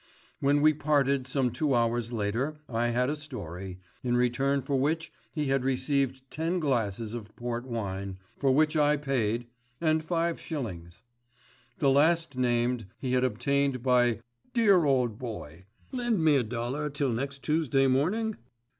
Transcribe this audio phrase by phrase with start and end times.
[0.39, 5.13] When we parted some two hours later I had a story, in return for which
[5.31, 9.45] he had received ten glasses of port wine, for which I paid,
[9.79, 11.03] and five shillings.
[11.77, 14.17] The last named he had obtained by a
[14.55, 18.37] "Dear old boy, lend me a dollar till next Tuesday morning.